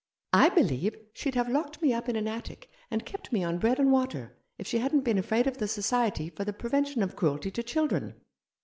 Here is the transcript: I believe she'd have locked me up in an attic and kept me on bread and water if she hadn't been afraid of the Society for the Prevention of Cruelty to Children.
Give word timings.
I 0.33 0.49
believe 0.49 0.95
she'd 1.13 1.35
have 1.35 1.47
locked 1.47 1.79
me 1.79 1.93
up 1.93 2.09
in 2.09 2.15
an 2.15 2.27
attic 2.27 2.71
and 2.89 3.05
kept 3.05 3.31
me 3.31 3.43
on 3.43 3.59
bread 3.59 3.77
and 3.77 3.91
water 3.91 4.35
if 4.57 4.65
she 4.65 4.79
hadn't 4.79 5.01
been 5.01 5.19
afraid 5.19 5.45
of 5.45 5.59
the 5.59 5.67
Society 5.67 6.31
for 6.31 6.43
the 6.43 6.53
Prevention 6.53 7.03
of 7.03 7.15
Cruelty 7.15 7.51
to 7.51 7.61
Children. 7.61 8.15